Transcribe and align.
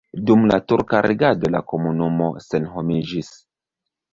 Dum 0.27 0.45
la 0.51 0.55
turka 0.71 1.01
regado 1.07 1.51
la 1.57 1.61
komunumo 1.73 2.33
senhomiĝis. 2.47 3.31